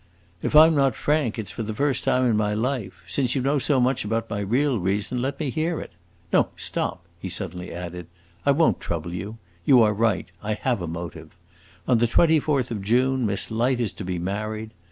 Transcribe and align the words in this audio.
"If 0.41 0.55
I 0.55 0.65
'm 0.65 0.73
not 0.73 0.95
frank, 0.95 1.37
it 1.37 1.47
's 1.47 1.51
for 1.51 1.61
the 1.61 1.75
first 1.75 2.03
time 2.05 2.25
in 2.27 2.35
my 2.35 2.55
life. 2.55 3.03
Since 3.07 3.35
you 3.35 3.43
know 3.43 3.59
so 3.59 3.79
much 3.79 4.03
about 4.03 4.31
my 4.31 4.39
real 4.39 4.79
reason, 4.79 5.21
let 5.21 5.39
me 5.39 5.51
hear 5.51 5.79
it! 5.79 5.91
No, 6.33 6.49
stop!" 6.55 7.05
he 7.19 7.29
suddenly 7.29 7.71
added, 7.71 8.07
"I 8.43 8.49
won't 8.49 8.79
trouble 8.79 9.13
you. 9.13 9.37
You 9.63 9.83
are 9.83 9.93
right, 9.93 10.31
I 10.41 10.55
have 10.55 10.81
a 10.81 10.87
motive. 10.87 11.37
On 11.87 11.99
the 11.99 12.07
twenty 12.07 12.39
fourth 12.39 12.71
of 12.71 12.81
June 12.81 13.27
Miss 13.27 13.51
Light 13.51 13.79
is 13.79 13.93
to 13.93 14.03
be 14.03 14.17
married. 14.17 14.71